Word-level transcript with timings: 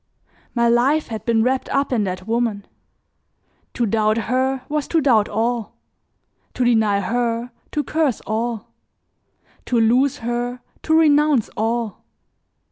My 0.55 0.67
life 0.67 1.09
had 1.09 1.25
been 1.25 1.43
wrapped 1.43 1.69
up 1.69 1.93
in 1.93 2.05
that 2.05 2.25
woman; 2.27 2.65
to 3.75 3.85
doubt 3.85 4.17
her 4.17 4.63
was 4.67 4.87
to 4.87 4.99
doubt 4.99 5.29
all; 5.29 5.75
to 6.55 6.65
deny 6.65 7.01
her, 7.01 7.51
to 7.71 7.83
curse 7.83 8.19
all; 8.25 8.73
to 9.67 9.79
lose 9.79 10.17
her, 10.17 10.61
to 10.81 10.97
renounce 10.97 11.49
all. 11.55 12.03